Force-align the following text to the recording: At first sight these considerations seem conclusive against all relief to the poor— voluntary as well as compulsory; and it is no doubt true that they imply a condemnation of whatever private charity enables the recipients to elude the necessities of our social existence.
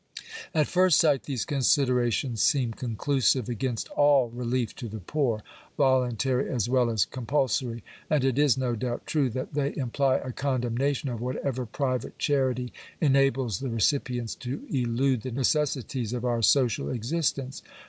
At 0.55 0.65
first 0.65 0.99
sight 0.99 1.25
these 1.25 1.45
considerations 1.45 2.41
seem 2.41 2.73
conclusive 2.73 3.47
against 3.47 3.87
all 3.89 4.29
relief 4.29 4.73
to 4.77 4.89
the 4.89 4.99
poor— 4.99 5.43
voluntary 5.77 6.49
as 6.49 6.67
well 6.67 6.89
as 6.89 7.05
compulsory; 7.05 7.83
and 8.09 8.23
it 8.23 8.39
is 8.39 8.57
no 8.57 8.75
doubt 8.75 9.05
true 9.05 9.29
that 9.29 9.53
they 9.53 9.75
imply 9.77 10.15
a 10.17 10.31
condemnation 10.33 11.07
of 11.07 11.21
whatever 11.21 11.67
private 11.67 12.17
charity 12.17 12.73
enables 12.99 13.59
the 13.59 13.69
recipients 13.69 14.33
to 14.33 14.63
elude 14.71 15.21
the 15.21 15.29
necessities 15.29 16.13
of 16.13 16.25
our 16.25 16.41
social 16.41 16.89
existence. 16.89 17.61